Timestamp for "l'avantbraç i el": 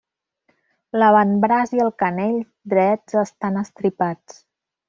0.99-1.93